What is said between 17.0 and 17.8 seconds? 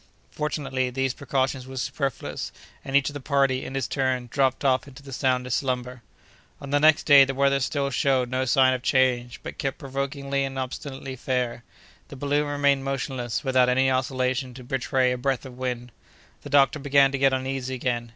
to get uneasy